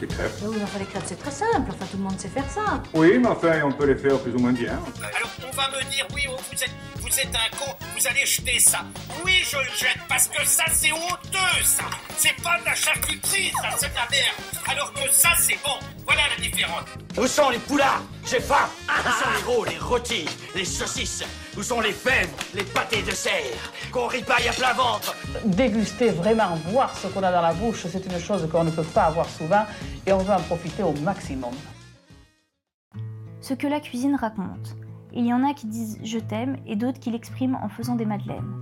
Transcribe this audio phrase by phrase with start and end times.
[0.00, 0.30] Des crêpes.
[0.42, 1.70] Oui, mais enfin, les crêpes, c'est très simple.
[1.70, 2.82] Enfin, tout le monde sait faire ça.
[2.94, 4.78] Oui, mais enfin, on peut les faire plus ou moins bien.
[5.16, 6.70] Alors on va me dire, oui, oh, vous êtes,
[7.00, 8.80] vous êtes un con, vous allez jeter ça.
[9.24, 11.84] Oui, je le jette parce que ça, c'est honteux, ça.
[12.16, 14.36] C'est pas de la charcuterie, ça, c'est de la merde.
[14.68, 15.78] Alors que ça, c'est bon.
[16.08, 16.84] Voilà la différence.
[17.18, 18.02] Où sont les poulards?
[18.24, 21.22] J'ai faim Où sont les rôles, les rôtis, les saucisses?
[21.54, 23.72] Où sont les fèves, les pâtés de serre?
[23.92, 25.14] Qu'on ripaille à plat ventre
[25.44, 28.84] Déguster, vraiment voir ce qu'on a dans la bouche, c'est une chose qu'on ne peut
[28.94, 29.66] pas avoir souvent
[30.06, 31.52] et on veut en profiter au maximum.
[33.42, 34.76] Ce que la cuisine raconte.
[35.12, 38.06] Il y en a qui disent je t'aime et d'autres qui l'expriment en faisant des
[38.06, 38.54] madeleines.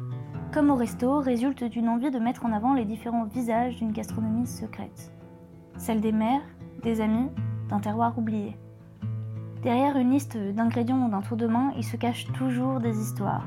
[0.52, 4.48] Comme au resto, résulte d'une envie de mettre en avant les différents visages d'une gastronomie
[4.48, 5.12] secrète.
[5.76, 6.42] Celle des mères,
[6.82, 7.28] des amis,
[7.68, 8.56] d'un terroir oublié.
[9.62, 13.46] Derrière une liste d'ingrédients ou d'un tour de main, il se cache toujours des histoires.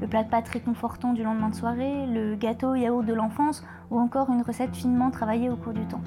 [0.00, 3.98] Le plat de pâtes réconfortant du lendemain de soirée, le gâteau yaourt de l'enfance ou
[3.98, 6.02] encore une recette finement travaillée au cours du temps.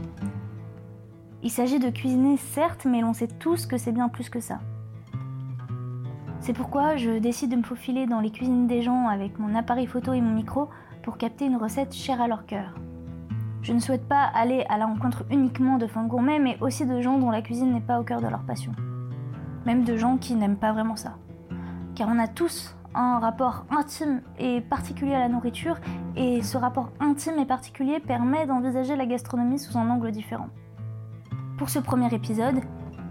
[1.43, 4.59] Il s'agit de cuisiner certes, mais l'on sait tous que c'est bien plus que ça.
[6.39, 9.87] C'est pourquoi je décide de me faufiler dans les cuisines des gens avec mon appareil
[9.87, 10.69] photo et mon micro
[11.03, 12.75] pour capter une recette chère à leur cœur.
[13.61, 16.99] Je ne souhaite pas aller à la rencontre uniquement de fins gourmets, mais aussi de
[16.99, 18.71] gens dont la cuisine n'est pas au cœur de leur passion.
[19.67, 21.17] Même de gens qui n'aiment pas vraiment ça.
[21.93, 25.77] Car on a tous un rapport intime et particulier à la nourriture,
[26.15, 30.49] et ce rapport intime et particulier permet d'envisager la gastronomie sous un angle différent.
[31.59, 32.61] Pour ce premier épisode,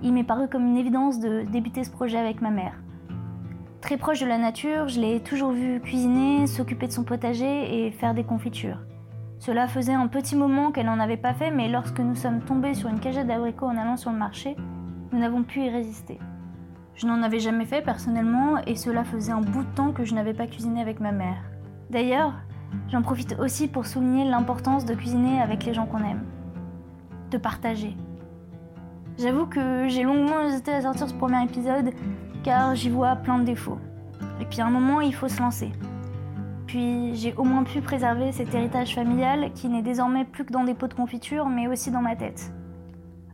[0.02, 2.74] il m'est paru comme une évidence de débuter ce projet avec ma mère.
[3.80, 7.92] Très proche de la nature, je l'ai toujours vu cuisiner, s'occuper de son potager et
[7.92, 8.78] faire des confitures.
[9.40, 12.74] Cela faisait un petit moment qu'elle n'en avait pas fait, mais lorsque nous sommes tombés
[12.74, 14.54] sur une cagette d'abricots en allant sur le marché,
[15.12, 16.18] nous n'avons pu y résister.
[16.94, 20.14] Je n'en avais jamais fait personnellement et cela faisait un bout de temps que je
[20.14, 21.38] n'avais pas cuisiné avec ma mère.
[21.88, 22.34] D'ailleurs,
[22.88, 26.26] j'en profite aussi pour souligner l'importance de cuisiner avec les gens qu'on aime.
[27.30, 27.96] De partager.
[29.18, 31.92] J'avoue que j'ai longuement hésité à sortir ce premier épisode
[32.44, 33.78] car j'y vois plein de défauts.
[34.38, 35.72] Et puis à un moment, il faut se lancer.
[36.70, 40.62] Puis j'ai au moins pu préserver cet héritage familial qui n'est désormais plus que dans
[40.62, 42.52] des pots de confiture, mais aussi dans ma tête.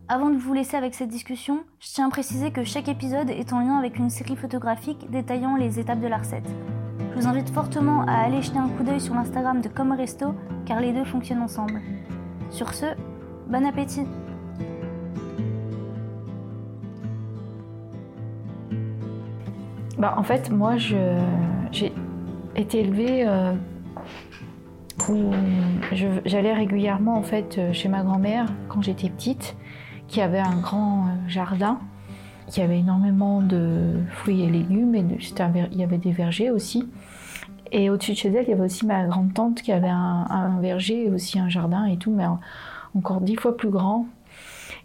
[0.09, 3.53] Avant de vous laisser avec cette discussion, je tiens à préciser que chaque épisode est
[3.53, 6.49] en lien avec une série photographique détaillant les étapes de la recette.
[7.11, 10.35] Je vous invite fortement à aller jeter un coup d'œil sur l'Instagram de Comme Resto,
[10.65, 11.83] car les deux fonctionnent ensemble.
[12.49, 12.87] Sur ce,
[13.51, 14.07] bon appétit
[19.99, 21.93] Bah, en fait, moi, j'ai
[22.57, 23.53] été élevée euh,
[25.09, 25.31] où
[26.25, 29.57] j'allais régulièrement en fait euh, chez ma grand-mère quand j'étais petite,
[30.09, 31.79] qui avait un grand euh, jardin,
[32.49, 36.51] qui avait énormément de fruits et légumes, et de- un il y avait des vergers
[36.51, 36.89] aussi.
[37.73, 40.61] Et au-dessus de chez elle, il y avait aussi ma grande-tante qui avait un, un
[40.61, 42.39] verger aussi un jardin et tout, mais en-
[42.97, 44.07] encore dix fois plus grand.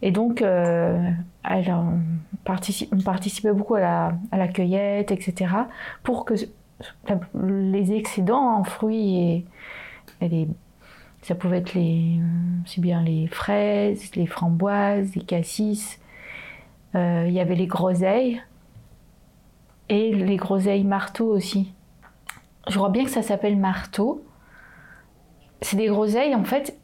[0.02, 1.92] Et donc, elle, euh,
[2.44, 5.54] partici- on participait beaucoup à la, à la cueillette, etc.,
[6.02, 6.34] pour que
[7.34, 9.46] les excédents en fruits
[10.22, 10.48] et,
[11.24, 16.00] ça pouvait être les, euh, bien les fraises, les framboises, les cassis.
[16.96, 18.42] Euh, il y avait les groseilles
[19.88, 21.74] et les groseilles marteaux aussi.
[22.68, 24.26] Je crois bien que ça s'appelle marteau.
[25.62, 26.78] C'est des groseilles en fait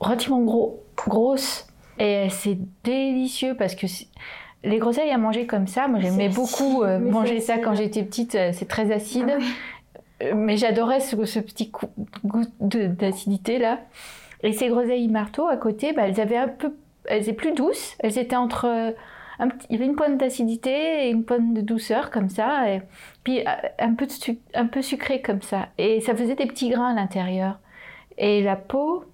[0.00, 1.66] relativement gros, grosses
[1.98, 3.86] et c'est délicieux parce que
[4.64, 8.34] les groseilles à manger comme ça, moi j'aimais beaucoup euh, manger ça quand j'étais petite,
[8.34, 9.30] euh, c'est très acide.
[9.30, 9.42] Ah.
[10.24, 11.86] Euh, Mais j'adorais ce, ce petit coup-
[12.24, 13.78] goût d'acidité là.
[14.42, 16.74] Et ces groseilles marteaux à côté, bah, elles avaient un peu,
[17.06, 17.94] elles étaient plus douces.
[18.00, 18.94] Elles étaient entre,
[19.38, 22.68] un petit- il y avait une pointe d'acidité et une pointe de douceur comme ça,
[22.72, 22.82] et
[23.24, 23.42] puis
[23.78, 24.12] un peu de
[24.54, 25.68] un peu sucré comme ça.
[25.78, 27.58] Et ça faisait des petits grains à l'intérieur.
[28.16, 29.04] Et la peau,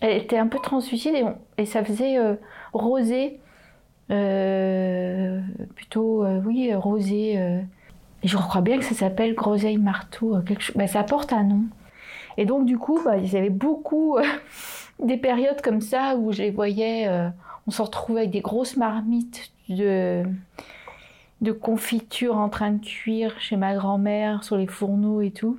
[0.00, 2.34] elle était un peu translucide et, on- et ça faisait euh,
[2.72, 3.38] rosé,
[4.10, 5.40] euh,
[5.74, 7.60] plutôt, euh, oui, euh.
[8.22, 10.76] Et je crois bien que ça s'appelle groseille marteau, quelque chose.
[10.76, 11.62] Bah, ça porte un nom.
[12.36, 14.18] Et donc, du coup, bah, il y avait beaucoup
[15.02, 17.08] des périodes comme ça où je les voyais,
[17.66, 20.22] on se retrouvait avec des grosses marmites de,
[21.40, 25.58] de confiture en train de cuire chez ma grand-mère sur les fourneaux et tout.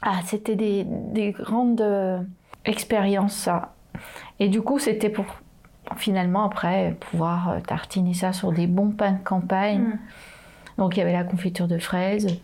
[0.00, 1.84] Ah, c'était des, des grandes
[2.64, 3.74] expériences, ça.
[4.40, 5.26] Et du coup, c'était pour
[5.98, 9.80] finalement après pouvoir euh, tartiner ça sur des bons pains de campagne.
[9.80, 9.98] Mm.
[10.78, 12.40] Donc il y avait la confiture de fraises.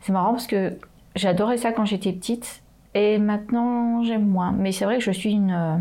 [0.00, 0.78] C'est marrant parce que
[1.14, 2.62] j'adorais ça quand j'étais petite
[2.94, 4.52] et maintenant j'aime moins.
[4.52, 5.76] Mais c'est vrai que je suis une, euh,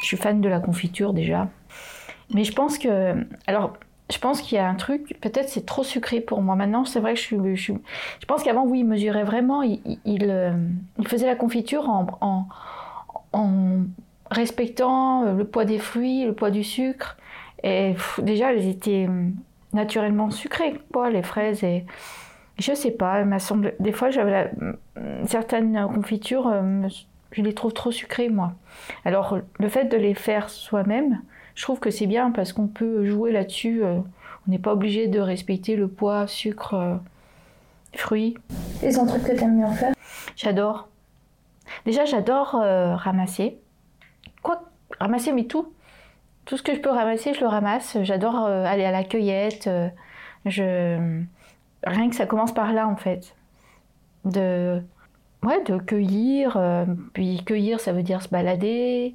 [0.00, 1.48] je suis fan de la confiture déjà.
[2.34, 3.74] Mais je pense que, alors
[4.10, 6.56] je pense qu'il y a un truc, peut-être c'est trop sucré pour moi.
[6.56, 10.52] Maintenant c'est vrai que je suis, je, pense qu'avant oui il mesurait vraiment, il, euh,
[10.98, 12.46] il faisait la confiture en, en,
[13.32, 13.82] en,
[14.30, 17.16] respectant euh, le poids des fruits, le poids du sucre.
[17.62, 19.34] Et pff, déjà, elles étaient hum,
[19.72, 21.64] naturellement sucrées, quoi, les fraises.
[21.64, 21.84] Et
[22.58, 23.74] je sais pas, semblé.
[23.80, 24.76] Des fois, j'avais la- hum,
[25.26, 26.88] certaines confitures, euh,
[27.32, 28.52] je les trouve trop sucrées, moi.
[29.04, 31.20] Alors, le fait de les faire soi-même,
[31.54, 33.82] je trouve que c'est bien parce qu'on peut jouer là-dessus.
[33.84, 33.98] euh,
[34.46, 37.00] on n'est pas obligé de respecter le poids, sucre,
[37.94, 38.34] fruits.
[38.82, 39.92] Et c'est un truc que t'aimes bien faire?
[40.36, 40.88] J'adore.
[41.84, 43.58] Déjà, j'adore euh, ramasser.
[45.00, 45.72] Ramasser, mais tout.
[46.44, 47.98] Tout ce que je peux ramasser, je le ramasse.
[48.02, 49.66] J'adore euh, aller à la cueillette.
[49.68, 51.20] euh.
[51.84, 53.34] Rien que ça commence par là, en fait.
[54.24, 54.82] De,
[55.42, 56.56] ouais, de cueillir.
[56.56, 59.14] euh, puis cueillir, ça veut dire se balader.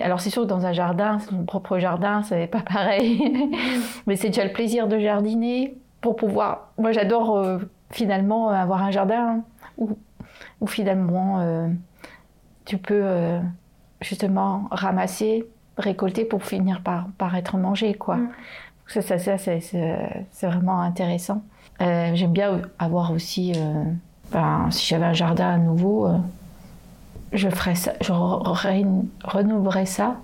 [0.00, 3.48] Alors, c'est sûr que dans un jardin, son propre jardin, c'est pas pareil.
[4.06, 6.72] mais c'est déjà le plaisir de jardiner pour pouvoir.
[6.78, 7.60] Moi, j'adore
[7.90, 9.42] finalement avoir un jardin
[9.76, 9.90] où,
[10.60, 11.68] où finalement
[12.64, 13.40] tu peux
[14.00, 17.94] justement ramasser, récolter pour finir par, par être mangé.
[17.94, 18.16] Quoi.
[18.16, 18.30] Mm.
[18.86, 21.42] Ça, ça, ça, c'est, vraiment intéressant.
[21.80, 23.84] Euh, j'aime bien avoir aussi, euh,
[24.32, 26.18] ben, si j'avais un jardin à nouveau, euh,
[27.32, 28.08] je ferais ça, je
[29.86, 30.16] ça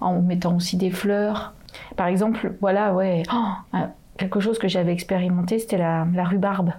[0.00, 1.54] en mettant aussi des fleurs.
[1.96, 3.78] Par exemple, voilà, ouais, oh,
[4.18, 6.72] quelque chose que j'avais expérimenté, c'était la, la rhubarbe.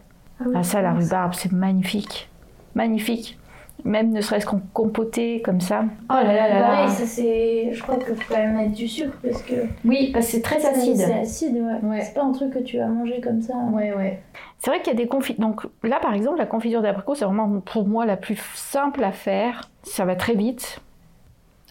[0.56, 2.30] Ah, ça, la rhubarbe, c'est magnifique.
[2.76, 3.38] Magnifique.
[3.84, 5.84] Même ne serait-ce qu'en compoté comme ça.
[6.10, 6.68] Oh là là là là.
[6.68, 7.70] Pareil, ça c'est.
[7.74, 9.54] Je crois qu'il faut quand même mettre du sucre parce que.
[9.86, 10.98] Oui, parce que c'est très acide.
[10.98, 11.90] C'est acide, ouais.
[11.90, 12.02] Ouais.
[12.02, 13.54] C'est pas un truc que tu vas manger comme ça.
[13.72, 14.22] Ouais, ouais.
[14.60, 15.42] C'est vrai qu'il y a des confitures.
[15.42, 19.12] Donc là, par exemple, la confiture d'abricot, c'est vraiment pour moi la plus simple à
[19.12, 19.70] faire.
[19.84, 20.80] Ça va très vite.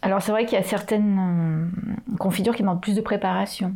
[0.02, 1.70] Alors c'est vrai qu'il y a certaines
[2.10, 3.72] euh, confitures qui demandent plus de préparation.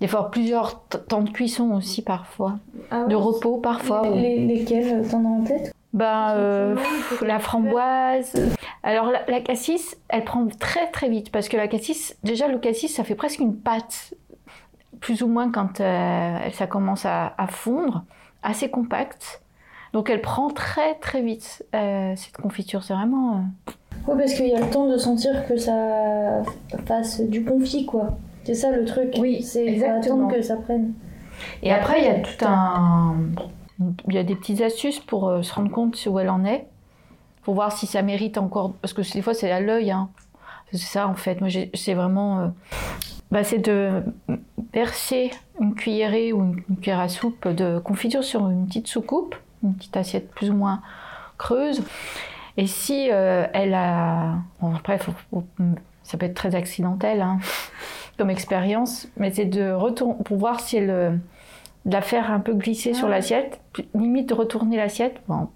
[0.00, 2.54] Il faut avoir plusieurs temps de cuisson aussi parfois.
[2.90, 4.02] Ah ouais De repos parfois.
[4.08, 5.74] Les- les- lesquels t'en as en tête?
[5.92, 8.34] Ben, euh, pff, la framboise.
[8.82, 12.58] Alors la, la cassis, elle prend très très vite parce que la cassis, déjà le
[12.58, 14.14] cassis, ça fait presque une pâte,
[15.00, 18.04] plus ou moins quand euh, ça commence à, à fondre,
[18.42, 19.42] assez compacte.
[19.92, 22.84] Donc elle prend très très vite euh, cette confiture.
[22.84, 23.36] C'est vraiment.
[23.36, 23.72] euh,
[24.06, 26.42] Ouais, parce qu'il y a le temps de sentir que ça
[26.86, 28.16] fasse du confit, quoi.
[28.44, 29.14] C'est ça le truc.
[29.18, 30.92] Oui, c'est attendre que ça prenne.
[31.62, 33.16] Et après, il y a tout un.
[34.08, 36.66] Il y a des petites astuces pour euh, se rendre compte où elle en est,
[37.42, 38.74] pour voir si ça mérite encore.
[38.74, 39.90] Parce que des fois, c'est à l'œil.
[39.90, 40.10] Hein.
[40.72, 41.40] C'est ça, en fait.
[41.40, 42.40] Moi, c'est vraiment.
[42.40, 42.48] euh,
[43.30, 44.02] bah, c'est de
[44.74, 45.30] verser
[45.60, 49.96] une cuillerée ou une, cuillère à soupe de confiture sur une petite soucoupe, une petite
[49.96, 50.82] assiette plus ou moins
[51.38, 51.82] creuse.
[52.56, 54.34] Et si euh, elle a.
[54.60, 54.98] Bon, après,
[56.02, 57.38] ça peut être très accidentel hein,
[58.18, 61.18] comme expérience, mais c'est de retourner pour voir si elle.
[61.86, 65.20] De la faire un peu glisser sur l'assiette, puis limite de retourner l'assiette.
[65.28, 65.48] Bon,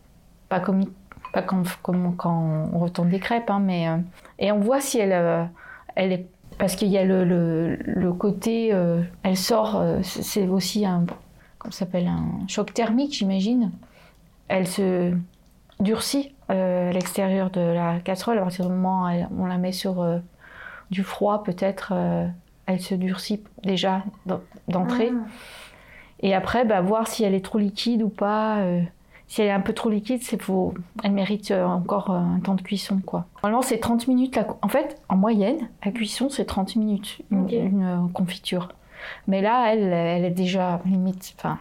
[0.48, 0.84] pas comme,
[1.32, 3.88] pas comme, comme quand on retourne des crêpes, hein, mais.
[3.88, 3.96] euh,
[4.38, 5.44] et on voit si elle, euh,
[5.94, 6.26] elle est.
[6.58, 8.70] Parce qu'il y a le, le, le côté.
[8.72, 11.04] euh, elle sort, c'est aussi un.
[11.58, 13.70] Comment s'appelle Un choc thermique, j'imagine.
[14.48, 15.12] Elle se
[15.80, 18.38] durcit à l'extérieur de la casserole.
[18.38, 20.06] À partir du moment où on la met sur
[20.90, 21.92] du froid, peut-être,
[22.66, 25.10] elle se durcit déjà d'en- d'entrée.
[25.12, 25.26] Ah.
[26.24, 28.56] Et après, bah, voir si elle est trop liquide ou pas.
[28.60, 28.80] euh,
[29.28, 30.74] si elle est un peu trop liquide, c'est faut...
[31.02, 33.00] elle mérite euh, encore euh, un temps de cuisson.
[33.04, 33.26] Quoi.
[33.42, 34.34] Normalement, c'est 30 minutes.
[34.36, 34.46] La...
[34.62, 38.68] En fait, en moyenne, la cuisson, c'est 30 minutes, une, confiture.
[39.26, 41.34] Mais là, elle, elle est déjà limite.
[41.38, 41.58] Enfin,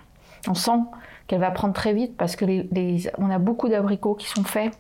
[0.47, 0.79] on sent
[1.27, 4.43] qu'elle va prendre très vite parce que les, les- on a beaucoup d'abricots qui sont
[4.43, 4.71] faits.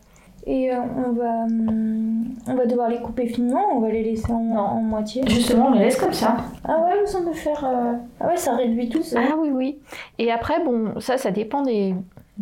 [0.45, 4.31] Et euh, on, va, hum, on va devoir les couper finement, on va les laisser
[4.31, 5.23] en, en moitié.
[5.27, 6.37] Justement, on les laisse comme ça.
[6.65, 7.63] Ah ouais, me faire.
[7.63, 9.21] euh, Ah ouais, ça réduit tout ça.
[9.21, 9.79] Ah oui, oui.
[10.19, 11.95] Et après, bon, ça, ça dépend des,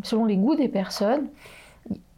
[0.03, 1.27] selon les goûts des personnes.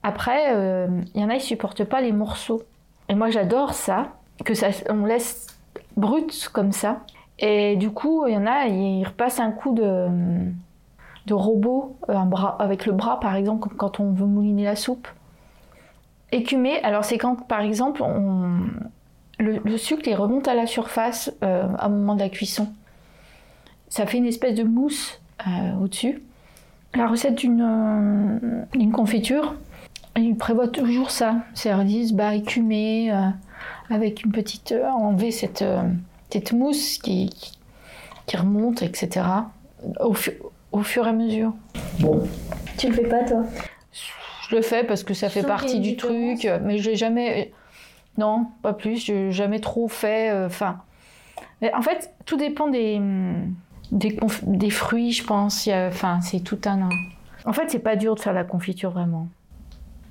[0.03, 2.61] Après, euh, il y en a, ils supportent pas les morceaux.
[3.09, 4.07] Et moi, j'adore ça,
[4.45, 5.47] que ça, on laisse
[5.97, 7.01] brut comme ça.
[7.39, 10.07] Et du coup, il y en a, ils repassent un coup de,
[11.25, 14.75] de robot, un bras, avec le bras, par exemple, comme quand on veut mouliner la
[14.77, 15.07] soupe.
[16.33, 18.59] Écumer, alors c'est quand, par exemple, on,
[19.39, 22.67] le, le sucre il remonte à la surface euh, à un moment de la cuisson.
[23.89, 26.21] Ça fait une espèce de mousse euh, au-dessus.
[26.95, 29.55] La recette d'une euh, confiture,
[30.17, 31.37] il prévoit toujours ça.
[31.53, 33.29] C'est-à-dire, ils disent, bah, écumer euh,
[33.89, 34.71] avec une petite.
[34.71, 35.81] euh, enlever cette, euh,
[36.31, 37.59] cette mousse qui, qui,
[38.25, 39.25] qui remonte, etc.
[39.99, 40.15] Au,
[40.71, 41.53] au fur et à mesure.
[41.99, 42.23] Bon,
[42.77, 43.43] Tu le fais pas toi?
[44.53, 47.51] Je le fais parce que ça fait partie du truc, mais je l'ai jamais.
[48.17, 49.03] Non, pas plus.
[49.03, 50.29] Je jamais trop fait.
[50.31, 50.77] euh, Enfin,
[51.61, 53.01] mais en fait, tout dépend des
[53.91, 55.67] des, conf- des fruits, je pense.
[55.67, 56.89] Enfin, c'est tout un.
[57.45, 59.27] En fait, c'est pas dur de faire la confiture vraiment.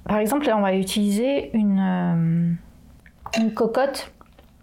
[0.04, 4.12] Par exemple, là, on va utiliser une euh, une cocotte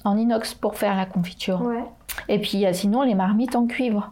[0.03, 1.61] en inox pour faire la confiture.
[1.61, 1.83] Ouais.
[2.27, 4.11] Et puis il y a sinon les marmites en cuivre.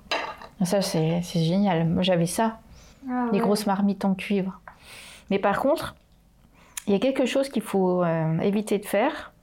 [0.63, 1.85] Ça, c'est c'est génial.
[1.87, 2.59] Moi, j'avais ça,
[3.11, 4.59] Ah, les grosses marmites en cuivre.
[5.29, 5.95] Mais par contre,
[6.87, 9.33] il y a quelque chose qu'il faut euh, éviter de faire.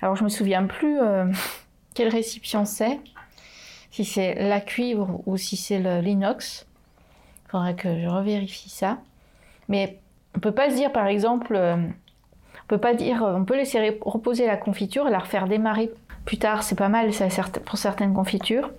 [0.00, 1.26] Alors, je me souviens plus euh,
[1.94, 2.98] quel récipient c'est,
[3.90, 6.66] si c'est la cuivre ou si c'est l'inox.
[7.46, 8.98] Il faudrait que je revérifie ça.
[9.68, 9.98] Mais
[10.34, 13.98] on peut pas se dire, par exemple, euh, on peut pas dire, on peut laisser
[14.00, 15.90] reposer la confiture et la refaire démarrer
[16.24, 16.62] plus tard.
[16.62, 17.26] C'est pas mal ça,
[17.66, 18.70] pour certaines confitures.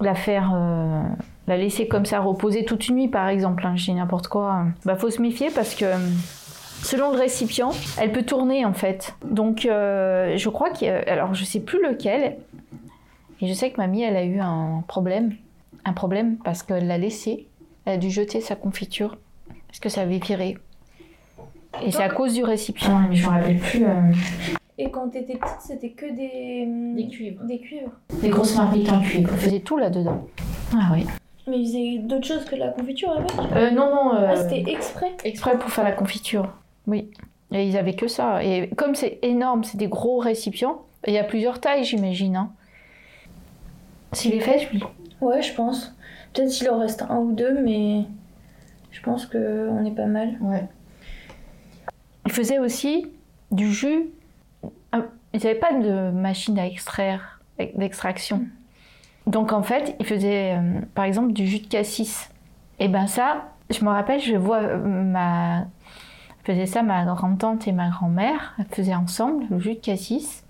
[0.00, 1.02] La faire, euh,
[1.46, 3.64] la laisser comme ça reposer toute une nuit, par exemple.
[3.66, 4.64] hein, je dis n'importe quoi.
[4.84, 5.86] Bah, faut se méfier parce que
[6.82, 9.14] selon le récipient, elle peut tourner en fait.
[9.24, 12.36] Donc, euh, je crois a- alors je sais plus lequel.
[13.40, 15.34] Et je sais que mamie, elle a eu un problème,
[15.84, 17.46] un problème parce qu'elle l'a laissé.
[17.84, 19.16] Elle a dû jeter sa confiture
[19.68, 20.56] parce que ça avait viré.
[21.82, 23.00] Et c'est à cause du récipient.
[23.08, 23.84] Mais je me rappelle plus.
[23.84, 23.90] euh,
[24.78, 26.66] Et quand t'étais petite, c'était que des.
[26.96, 27.44] Des cuivres.
[27.44, 27.92] Des cuivres.
[28.20, 29.30] Des grosses marmites en cuivre.
[29.32, 30.26] Elle faisait tout là-dedans.
[30.74, 31.06] Ah oui.
[31.46, 34.14] Mais ils faisaient d'autres choses que de la confiture avec Euh, non, non.
[34.14, 36.48] euh, Ah, c'était exprès exprès pour faire la confiture.
[36.86, 37.10] Oui.
[37.52, 38.42] Et ils avaient que ça.
[38.42, 40.82] Et comme c'est énorme, c'est des gros récipients.
[41.06, 42.34] Il y a plusieurs tailles, j'imagine.
[42.36, 42.50] Hein.
[44.12, 44.82] S'il est fait, lui.
[45.20, 45.94] Ouais, je pense.
[46.32, 48.02] Peut-être qu'il en reste un ou deux, mais
[48.90, 50.36] je pense que on est pas mal.
[50.40, 50.64] Ouais.
[52.26, 53.06] Ils faisaient aussi
[53.52, 54.06] du jus.
[55.34, 58.46] Ils n'avaient pas de machine à extraire, d'extraction.
[59.26, 62.30] Donc en fait, ils faisaient euh, par exemple du jus de cassis.
[62.78, 65.66] Et ben ça, je me rappelle, je vois euh, ma.
[66.44, 68.54] faisait ça ma grand-tante et ma grand-mère.
[68.58, 70.44] Elles faisaient ensemble le jus de cassis.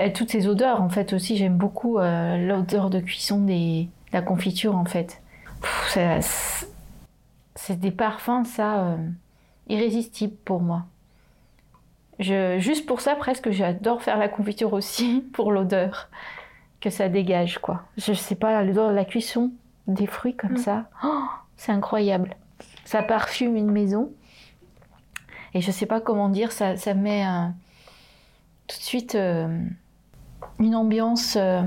[0.00, 4.12] Et toutes ces odeurs en fait aussi, j'aime beaucoup euh, l'odeur de cuisson des, de
[4.12, 5.22] la confiture en fait.
[5.88, 6.20] C'est-
[7.70, 8.96] des parfums, ça,
[9.68, 10.84] irrésistibles pour moi.
[12.18, 16.08] Je, juste pour ça, presque, j'adore faire la confiture aussi, pour l'odeur
[16.80, 17.82] que ça dégage, quoi.
[17.96, 19.50] Je sais pas, l'odeur de la cuisson
[19.86, 20.56] des fruits comme Mm.
[20.58, 21.24] ça, oh,
[21.56, 22.34] c'est incroyable.
[22.84, 24.10] Ça parfume une maison.
[25.54, 27.54] Et je sais pas comment dire, ça, ça met un-
[28.66, 29.58] tout de suite euh,
[30.58, 31.36] une ambiance.
[31.36, 31.62] euh,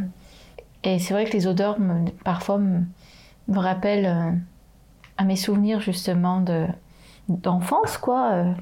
[0.83, 2.81] et c'est vrai que les odeurs, me- parfois, me,
[3.47, 4.31] me rappellent euh,
[5.17, 6.65] à mes souvenirs, justement, de,
[7.29, 8.53] d'enfance, quoi.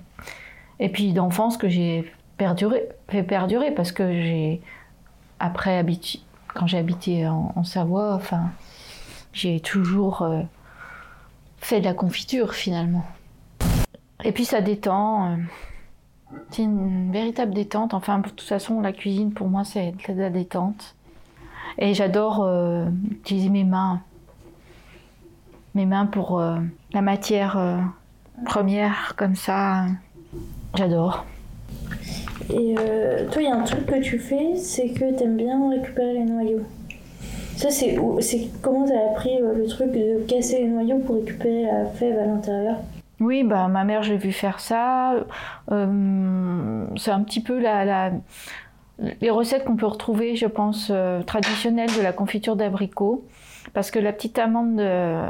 [0.79, 4.62] Et puis d'enfance que j'ai perduré, fait perdurer parce que j'ai,
[5.39, 5.84] après,
[6.53, 8.51] quand j'ai habité en, Savoie, enfin,
[9.34, 10.41] j'ai toujours euh,
[11.57, 13.05] fait de la confiture finalement.
[14.24, 15.31] Et puis ça détend.
[15.31, 15.36] euh,
[16.51, 17.93] c'est une véritable détente.
[17.93, 20.96] Enfin, de toute façon, la cuisine pour moi, c'est de la détente.
[21.77, 24.01] Et j'adore euh, utiliser mes mains.
[25.75, 27.60] Mes mains pour la matière
[28.46, 29.86] première, comme ça.
[30.77, 31.25] J'adore.
[32.53, 35.72] Et euh, toi, il y a un truc que tu fais, c'est que t'aimes bien
[35.72, 36.62] récupérer les noyaux.
[37.55, 37.98] Ça, c'est
[38.62, 42.25] comment t'as appris euh, le truc de casser les noyaux pour récupérer la fève à
[42.25, 42.75] l'intérieur?
[43.19, 45.15] Oui, bah, ma mère, j'ai vu faire ça.
[45.72, 48.12] Euh, c'est un petit peu la, la-
[49.19, 53.25] les recettes qu'on peut retrouver, je pense, euh, traditionnelles de la confiture d'abricot.
[53.74, 55.24] Parce que la petite amande de,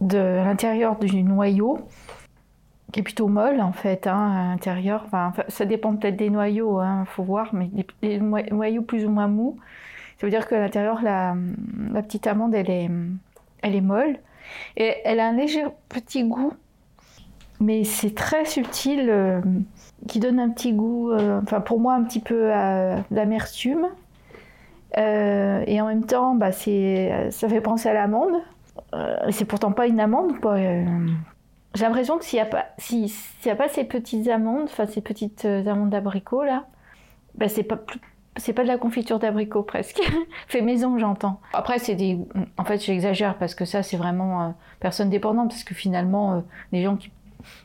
[0.00, 1.80] de l'intérieur du noyau,
[2.92, 6.82] qui est plutôt molle en fait, hein, à l'intérieur, enfin, ça dépend peut-être des noyaux,
[6.82, 9.56] il faut voir, mais des, des noy- noyaux plus ou moins mous,
[10.18, 11.34] ça veut dire qu'à l'intérieur, la,
[12.02, 12.90] petite amande, elle est,
[13.62, 14.18] elle est molle.
[14.76, 16.52] Et elle a un léger petit goût,
[17.60, 19.40] mais c'est très subtil, euh,
[20.08, 23.86] qui donne un petit goût, euh, pour moi un petit peu euh, d'amertume.
[24.96, 28.34] Et en même temps, bah, ça fait penser à l'amande.
[28.94, 30.56] Euh, c'est pourtant pas une amande, quoi.
[31.74, 32.66] J'ai l'impression que s'il n'y a, pas-
[33.46, 36.64] a pas ces petites amandes, enfin ces petites euh, amandes d'abricot là,
[37.36, 38.00] bah, c'est pas plus-
[38.36, 40.00] c'est pas de la confiture d'abricot presque.
[40.48, 41.40] Fait maison, j'entends.
[41.52, 42.18] Après, c'est des.
[42.56, 44.48] En fait, j'exagère parce que ça, c'est vraiment euh,
[44.80, 46.40] personne dépendante parce que finalement, euh,
[46.72, 47.10] les gens qui.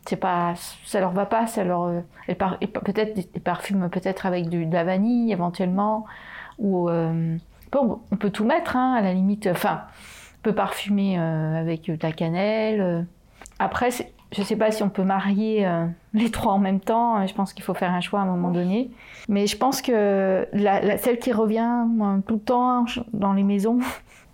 [0.07, 0.53] C'est pas.
[0.85, 1.83] Ça leur va pas, ça leur.
[1.83, 6.05] euh, peut-être des parfums, peut-être avec de la vanille éventuellement.
[6.59, 6.89] Ou.
[7.71, 9.47] bon, on peut tout mettre, hein, à la limite.
[9.47, 9.81] Enfin,
[10.39, 13.05] on peut parfumer avec de la cannelle.
[13.59, 13.63] Euh.
[13.63, 13.89] Après,
[14.31, 17.25] je sais pas si on peut marier euh, les trois en même temps.
[17.27, 18.91] Je pense qu'il faut faire un choix à un moment donné.
[19.29, 21.85] Mais je pense que la, la- celle qui revient
[22.27, 23.79] tout le temps dans les maisons,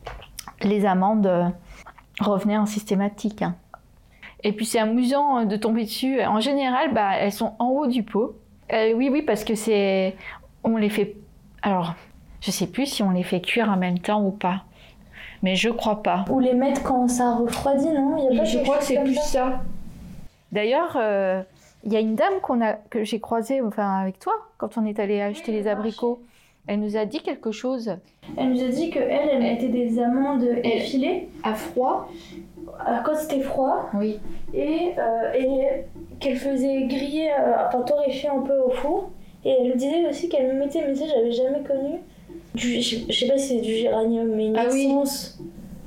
[0.61, 1.45] les amandes euh,
[2.19, 3.41] revenaient en systématique.
[3.41, 3.55] hein.
[4.43, 6.21] Et puis c'est amusant euh, de tomber dessus.
[6.23, 8.35] En général, bah, elles sont en haut du pot.
[8.73, 10.15] Euh, oui, oui, parce que c'est.
[10.63, 11.15] On les fait.
[11.61, 11.93] Alors,
[12.41, 14.63] je sais plus si on les fait cuire en même temps ou pas.
[15.43, 16.25] Mais je crois pas.
[16.29, 18.15] Ou les mettre quand ça refroidit, non?
[18.17, 19.21] Il y a pas Je crois que c'est plus ça?
[19.23, 19.61] ça.
[20.51, 21.41] D'ailleurs, euh,
[21.83, 24.85] Il y a une dame qu'on a, que j'ai croisée enfin, avec toi quand on
[24.85, 26.21] est allé acheter les abricots.
[26.67, 27.95] Elle nous a dit quelque chose.
[28.37, 32.07] Elle nous a dit qu'elle, elle mettait des amandes effilées À froid
[32.87, 34.19] euh, quand c'était froid Oui.
[34.53, 35.85] et, euh, et
[36.19, 39.09] qu'elle faisait griller, euh, enfin torréfier un peu au four.
[39.43, 41.97] Et elle disait aussi qu'elle mettait, mais ça j'avais jamais connu,
[42.55, 44.89] du, je, je sais pas si c'est du géranium, mais une Ah oui.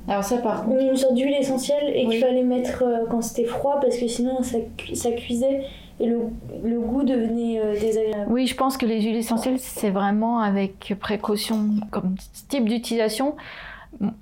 [0.07, 0.79] Alors ça par contre.
[0.81, 2.11] une sorte d'huile essentielle et Oui.
[2.11, 4.57] qu'il fallait mettre euh, quand c'était froid parce que sinon ça,
[4.93, 5.63] ça cuisait
[5.99, 6.19] et le,
[6.63, 8.31] le goût devenait euh, désagréable.
[8.31, 12.15] Oui, je pense que les huiles essentielles, c'est vraiment avec précaution comme
[12.49, 13.35] type d'utilisation.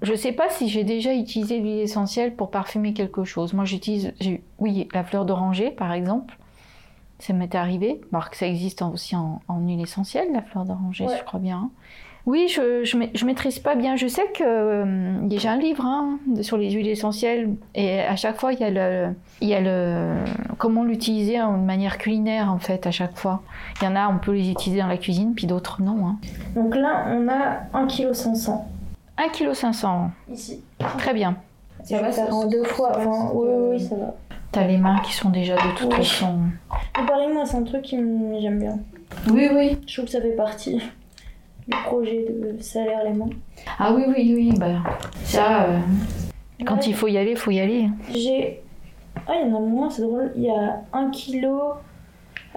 [0.03, 3.53] Je sais pas si j'ai déjà utilisé l'huile essentielle pour parfumer quelque chose.
[3.53, 4.13] Moi, j'utilise,
[4.59, 6.37] oui, la fleur d'oranger, par exemple.
[7.17, 7.99] Ça m'est arrivé.
[8.13, 11.17] Alors que ça existe aussi en, en huile essentielle, la fleur d'oranger, Ouais.
[11.17, 11.71] je crois bien.
[12.25, 13.97] Oui, je, je, ma- je maîtrise pas bien.
[13.97, 17.49] Je sais que euh, il y a- j'ai un livre hein, sur les huiles essentielles
[17.75, 20.15] et à chaque fois il y a le, il y a le
[20.57, 23.41] comment l'utiliser hein, de manière culinaire en fait à chaque fois.
[23.81, 26.07] Il y en a, on peut les utiliser dans la cuisine, puis d'autres non.
[26.07, 26.17] Hein.
[26.55, 28.51] Donc là on a 1,5 kg
[29.17, 30.63] 1 kg 500, ici.
[30.97, 31.35] très bien.
[31.83, 32.91] Ça va faire en deux fois.
[32.97, 34.15] Enfin, oui, oui, oui, ça va.
[34.53, 36.39] T'as les mains qui sont déjà de toute façon.
[36.97, 38.79] Mais pareil, moi c'est un truc qui me- j'aime bien.
[39.29, 39.77] Oui, oui.
[39.85, 40.81] Je trouve que ça fait partie
[41.67, 43.29] du projet de salaire les mains.
[43.79, 44.53] Ah oui, oui, oui.
[44.59, 44.67] Bah,
[45.23, 45.79] ça, euh,
[46.65, 46.81] quand Ouais.
[46.87, 47.87] il faut y aller, il faut y aller.
[48.13, 48.61] J'ai.
[49.27, 50.31] Ah, il y en a moins, c'est drôle.
[50.35, 51.47] Il y a 1 kg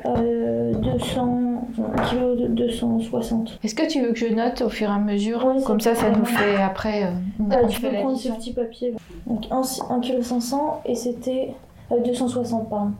[0.06, 1.62] euh, 200.
[1.96, 3.58] 1 kg de 260.
[3.62, 5.44] Est-ce que tu veux que je note au fur et à mesure?
[5.44, 7.04] Ouais, Comme ça, ça nous fait après.
[7.04, 7.10] euh,
[7.52, 8.92] Euh, tu peux prendre ce petit papier.
[8.92, 8.98] là.
[9.26, 11.54] Donc 1 kg 500 et c'était
[11.92, 12.92] euh, 260, pardon.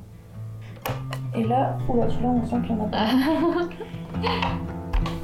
[1.37, 3.07] Et là, oula, celui-là, on sent qu'il y en a pas.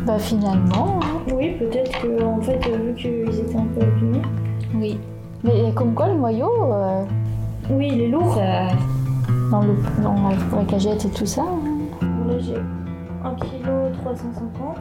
[0.07, 1.33] Bah finalement, hein.
[1.35, 4.23] Oui, peut-être que, en fait, euh, vu qu'ils étaient un peu abîmés.
[4.75, 4.99] oui.
[5.45, 7.03] Mais comme quoi, le noyau, euh,
[7.71, 8.35] Oui, il est lourd.
[8.35, 8.69] ça-
[9.51, 10.15] dans, le, dans
[10.57, 11.43] la, cagette et tout ça.
[11.43, 12.07] hein.
[12.29, 12.55] Là, j'ai
[13.25, 14.77] 1 kg 350.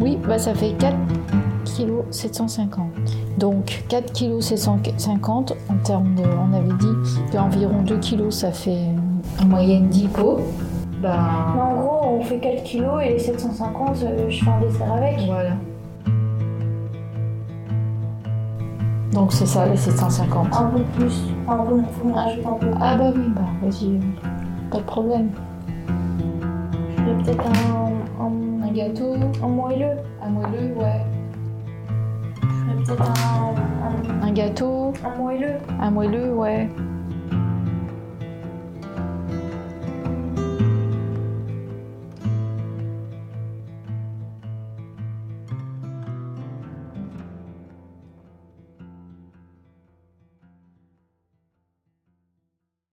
[0.00, 0.96] Oui, bah ça fait 4
[1.64, 2.86] kg 750.
[3.38, 8.86] Donc 4 kg 750 en termes de, on avait dit qu'environ 2 kg ça fait
[9.42, 10.40] en moyenne 10 pots.
[11.02, 11.18] Bah
[11.56, 15.18] en gros, fait 4 kg et les 750, euh, je fais un dessert avec.
[15.26, 15.50] voilà.
[19.12, 20.48] Donc c'est ça les 750.
[20.52, 21.22] Un peu plus.
[21.48, 21.82] Un peu,
[22.12, 22.66] rajouter un peu.
[22.80, 24.00] Ah bah oui, bah vas-y,
[24.70, 25.30] pas de problème.
[26.96, 29.96] Je ferais peut-être un, un, Un gâteau, un moelleux.
[30.22, 31.04] un moelleux, ouais.
[32.40, 33.12] Je ferais peut-être
[34.22, 35.58] un, Un gâteau, un moelleux.
[35.80, 36.68] un moelleux, ouais.